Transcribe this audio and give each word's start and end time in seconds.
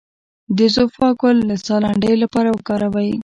د 0.57 0.59
زوفا 0.75 1.09
ګل 1.21 1.37
د 1.49 1.51
ساه 1.65 1.79
لنډۍ 1.83 2.13
لپاره 2.23 2.49
وکاروئ 2.51 3.11